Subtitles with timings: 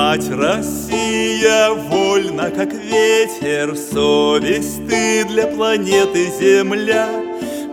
[0.00, 7.06] Мать Россия вольна, как ветер, совесть ты для планеты Земля.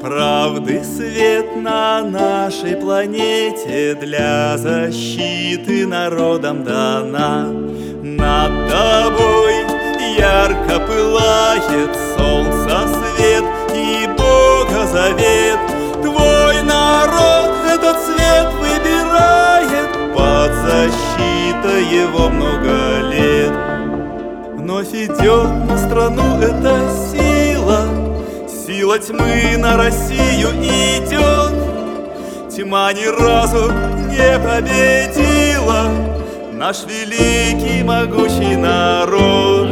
[0.02, 7.46] Правды свет на нашей планете для защиты народам дана.
[8.04, 9.56] Над тобой
[10.18, 15.57] ярко пылает солнце свет и Бога завет.
[22.08, 23.52] Защитой его много лет.
[24.58, 27.88] Вновь идет на страну эта сила,
[28.48, 31.54] Сила тьмы на Россию идет.
[32.54, 33.72] Тьма ни разу
[34.10, 35.90] не победила
[36.54, 39.70] Наш великий могучий народ.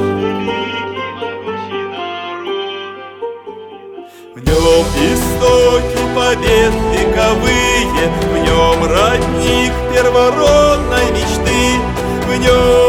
[4.35, 10.64] В нем истоки побед вековые, В нем родник первородной мечты,
[12.35, 12.84] В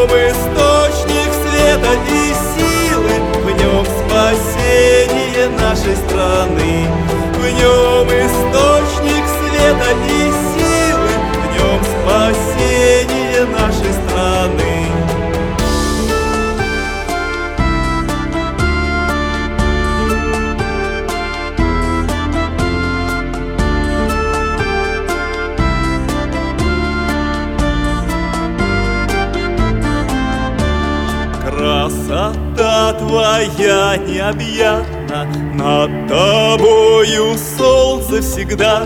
[32.97, 38.83] твоя необъятна, Над тобою солнце всегда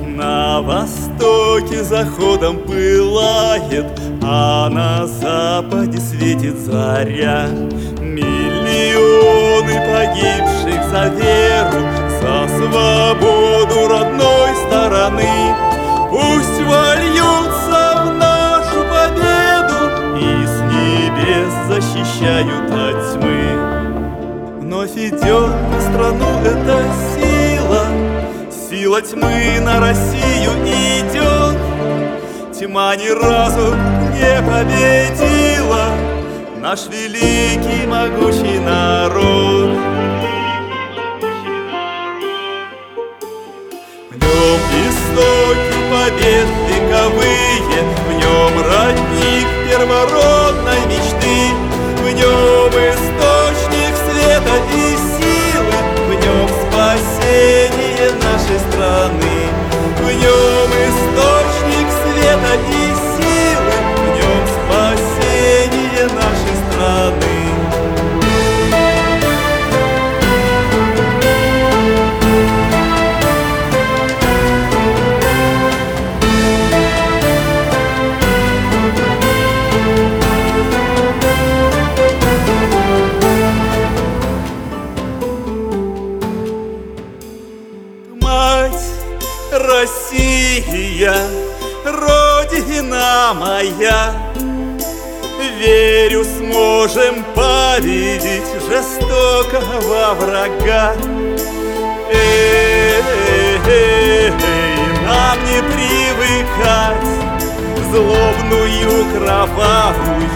[0.00, 3.86] На востоке заходом пылает,
[4.22, 7.48] А на западе светит заря.
[8.00, 11.80] Миллионы погибших за веру,
[12.20, 15.54] За свободу родной стороны,
[16.10, 19.80] Пусть вольются в нашу победу
[20.18, 22.69] И с небес защищают.
[24.90, 26.82] Вновь идет на страну эта
[27.14, 27.86] сила,
[28.50, 31.56] Сила тьмы на Россию идет.
[32.58, 33.74] Тьма ни разу
[34.12, 35.86] не победила
[36.60, 39.78] Наш великий могучий народ.
[44.10, 51.38] В нем истоки побед вековые, В нем родник первородной мечты,
[52.02, 52.59] В нем
[89.62, 91.14] Россия,
[91.84, 94.14] Родина моя,
[95.58, 100.94] Верю, сможем победить жестокого врага.
[102.10, 103.02] Эй,
[105.04, 107.10] нам не привыкать
[107.90, 110.28] Злобную, кровавую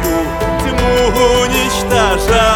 [0.60, 0.94] тьму
[1.40, 2.53] уничтожать.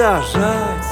[0.00, 0.89] Уничтожать